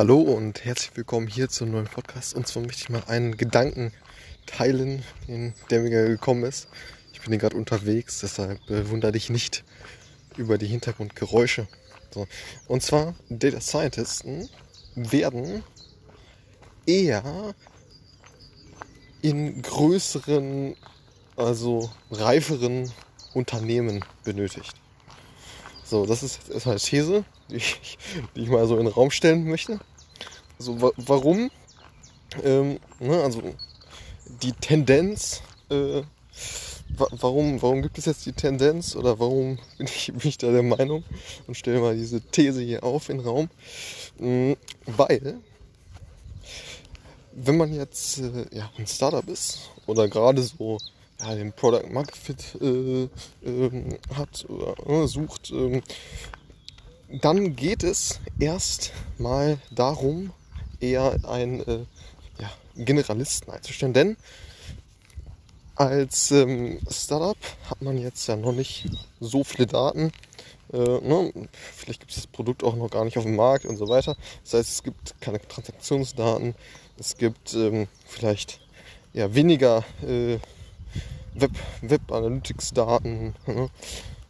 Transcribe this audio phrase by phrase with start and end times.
[0.00, 2.34] Hallo und herzlich willkommen hier zum neuen Podcast.
[2.34, 3.92] Und zwar möchte ich mal einen Gedanken
[4.46, 5.04] teilen,
[5.68, 6.68] der mir gekommen ist.
[7.12, 9.62] Ich bin hier gerade unterwegs, deshalb äh, wundere dich nicht
[10.38, 11.68] über die Hintergrundgeräusche.
[12.14, 12.26] So.
[12.66, 14.48] Und zwar, Data Scientisten
[14.94, 15.62] werden
[16.86, 17.54] eher
[19.20, 20.76] in größeren,
[21.36, 22.90] also reiferen
[23.34, 24.72] Unternehmen benötigt.
[25.90, 27.98] So, das ist erstmal eine These, die ich,
[28.36, 29.80] die ich mal so in den Raum stellen möchte.
[30.56, 31.50] So, wa warum?
[32.44, 33.42] Ähm, ne, also
[34.40, 36.02] die Tendenz, äh,
[36.96, 40.52] wa warum, warum gibt es jetzt die Tendenz oder warum bin ich, bin ich da
[40.52, 41.02] der Meinung
[41.48, 43.50] und stelle mal diese These hier auf in den Raum?
[44.20, 45.40] Mhm, weil,
[47.32, 50.78] wenn man jetzt äh, ja, ein Startup ist oder gerade so
[51.20, 53.08] ja, den Product Market Fit äh,
[53.44, 55.82] ähm, hat oder äh, sucht, ähm,
[57.20, 60.32] dann geht es erst mal darum,
[60.80, 61.84] eher einen äh,
[62.38, 63.92] ja, Generalisten einzustellen.
[63.92, 64.16] Denn
[65.74, 67.36] als ähm, Startup
[67.68, 70.12] hat man jetzt ja noch nicht so viele Daten.
[70.72, 71.32] Äh, ne?
[71.74, 74.16] Vielleicht gibt es das Produkt auch noch gar nicht auf dem Markt und so weiter.
[74.44, 76.54] Das heißt, es gibt keine Transaktionsdaten.
[76.98, 78.60] Es gibt ähm, vielleicht
[79.12, 80.38] ja, weniger äh,
[81.34, 83.34] Web, Web Analytics Daten.
[83.46, 83.68] Ne?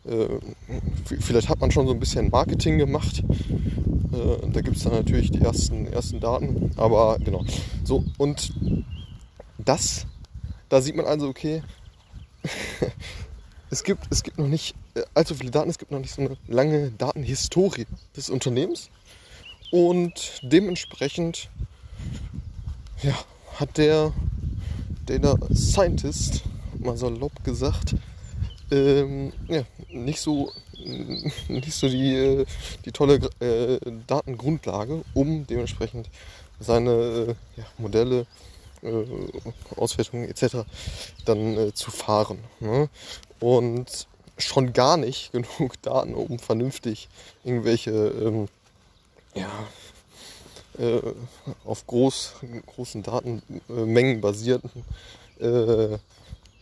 [0.06, 0.40] Äh,
[1.20, 3.22] vielleicht hat man schon so ein bisschen Marketing gemacht.
[4.12, 6.70] Äh, da gibt es dann natürlich die ersten, ersten Daten.
[6.76, 7.44] Aber genau.
[7.84, 8.52] So, und
[9.58, 10.06] das,
[10.68, 11.62] da sieht man also, okay,
[13.70, 16.22] es gibt, es gibt noch nicht äh, allzu viele Daten, es gibt noch nicht so
[16.22, 18.90] eine lange Datenhistorie des Unternehmens.
[19.70, 21.48] Und dementsprechend
[23.02, 23.14] ja,
[23.54, 24.12] hat der
[25.06, 26.42] Data Scientist
[26.80, 27.94] mal salopp gesagt,
[28.70, 30.52] ähm, ja, nicht so,
[31.48, 32.46] nicht so die, äh,
[32.84, 36.08] die tolle äh, Datengrundlage, um dementsprechend
[36.58, 38.26] seine äh, ja, Modelle,
[38.82, 39.04] äh,
[39.76, 40.58] Auswertungen etc.
[41.24, 42.38] dann äh, zu fahren.
[42.60, 42.88] Ne?
[43.40, 44.06] Und
[44.38, 47.08] schon gar nicht genug Daten, um vernünftig
[47.44, 48.48] irgendwelche ähm,
[49.34, 49.50] ja,
[50.78, 51.00] äh,
[51.64, 52.34] auf groß,
[52.66, 54.70] großen Datenmengen basierten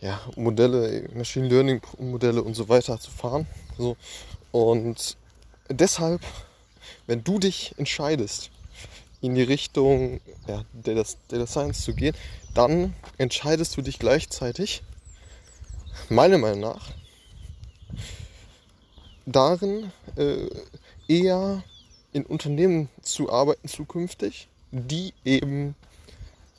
[0.01, 3.47] ja, Modelle, Machine Learning Modelle und so weiter zu fahren.
[3.77, 3.97] So.
[4.51, 5.17] Und
[5.69, 6.21] deshalb,
[7.07, 8.51] wenn du dich entscheidest,
[9.21, 12.15] in die Richtung ja, Data, Data Science zu gehen,
[12.53, 14.81] dann entscheidest du dich gleichzeitig,
[16.09, 16.91] meiner Meinung nach,
[19.25, 20.47] darin äh,
[21.07, 21.63] eher
[22.13, 25.75] in Unternehmen zu arbeiten zukünftig, die eben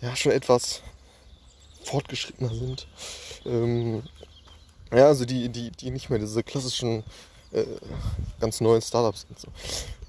[0.00, 0.82] ja schon etwas
[1.84, 2.86] fortgeschrittener sind.
[3.44, 4.02] Ähm,
[4.92, 7.04] ja, also die, die, die nicht mehr diese klassischen
[7.52, 7.64] äh,
[8.40, 9.38] ganz neuen Startups sind.
[9.38, 9.48] So.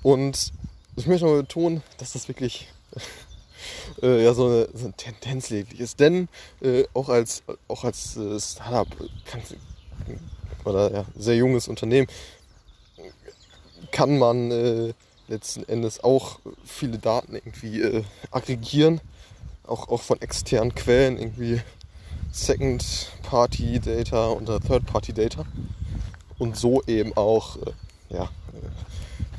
[0.04, 0.52] Und
[0.96, 2.68] ich möchte mal betonen, dass das wirklich
[4.02, 6.00] äh, ja, so, eine, so eine Tendenz lediglich ist.
[6.00, 6.28] Denn
[6.62, 8.88] äh, auch als, auch als äh, Startup
[9.26, 9.42] kann,
[10.66, 12.08] oder ja, sehr junges Unternehmen
[13.92, 14.94] kann man äh,
[15.28, 19.02] letzten Endes auch viele Daten irgendwie äh, aggregieren
[19.66, 21.62] auch, auch von externen Quellen, irgendwie
[22.32, 25.46] Second-Party-Data oder Third-Party-Data.
[26.38, 27.72] Und so eben auch äh,
[28.10, 28.30] ja,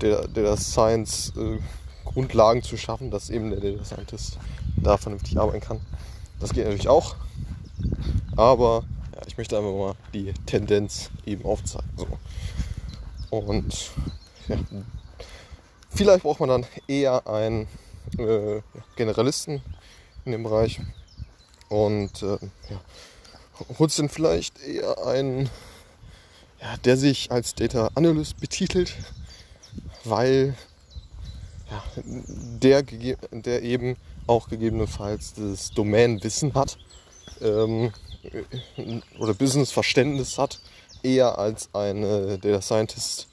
[0.00, 1.58] der, der Science äh,
[2.04, 4.38] Grundlagen zu schaffen, dass eben der Data Scientist
[4.76, 5.80] da vernünftig arbeiten kann.
[6.40, 7.16] Das geht natürlich auch.
[8.36, 8.84] Aber
[9.14, 11.88] ja, ich möchte einfach mal die Tendenz eben aufzeigen.
[11.96, 12.06] So.
[13.30, 13.90] Und
[14.48, 14.56] ja,
[15.90, 17.68] vielleicht braucht man dann eher einen
[18.18, 18.60] äh,
[18.96, 19.62] Generalisten,
[20.24, 20.80] in dem Bereich.
[21.68, 22.38] Und äh,
[22.70, 22.80] ja,
[23.78, 25.48] holst dann vielleicht eher einen,
[26.60, 28.94] ja, der sich als Data Analyst betitelt,
[30.04, 30.54] weil
[31.70, 33.96] ja, der, der eben
[34.26, 36.78] auch gegebenenfalls das Domänenwissen hat
[37.40, 37.92] ähm,
[39.18, 40.60] oder Businessverständnis hat,
[41.02, 43.28] eher als ein äh, Data Scientist.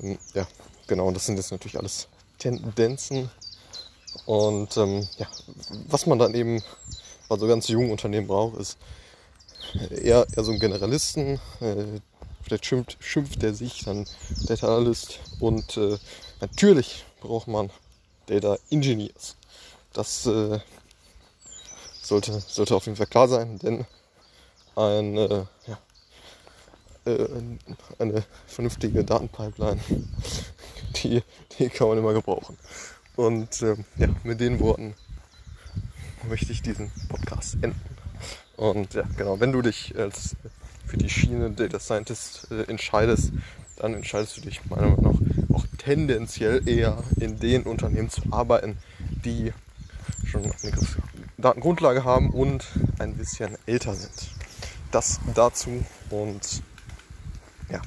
[0.00, 0.46] Ähm, ja,
[0.86, 2.08] genau, das sind jetzt natürlich alles
[2.38, 3.30] Tendenzen,
[4.26, 5.26] und ähm, ja,
[5.88, 6.62] was man dann eben
[7.28, 8.78] bei so ganz jungen Unternehmen braucht, ist
[9.90, 11.40] eher, eher so ein Generalisten.
[11.60, 12.00] Äh,
[12.42, 14.06] vielleicht schimpft, schimpft der sich dann
[14.46, 15.20] Data Analyst.
[15.40, 15.98] Und äh,
[16.40, 17.70] natürlich braucht man
[18.26, 19.36] Data Engineers.
[19.92, 20.60] Das äh,
[22.02, 23.86] sollte, sollte auf jeden Fall klar sein, denn
[24.74, 25.78] ein, äh, ja,
[27.04, 27.28] äh,
[27.98, 29.80] eine vernünftige Datenpipeline,
[30.96, 31.22] die,
[31.58, 32.58] die kann man immer gebrauchen.
[33.16, 34.94] Und äh, ja, mit den Worten
[36.28, 37.80] möchte ich diesen Podcast enden.
[38.56, 40.36] Und ja, genau, wenn du dich als
[40.86, 43.32] für die Schiene Data Scientist äh, entscheidest,
[43.76, 48.78] dann entscheidest du dich meiner Meinung nach auch tendenziell eher in den Unternehmen zu arbeiten,
[49.24, 49.52] die
[50.24, 50.72] schon eine
[51.38, 52.64] Datengrundlage haben und
[52.98, 54.30] ein bisschen älter sind.
[54.90, 56.62] Das dazu und
[57.70, 57.80] ja,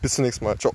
[0.00, 0.56] bis zum nächsten Mal.
[0.58, 0.72] Ciao.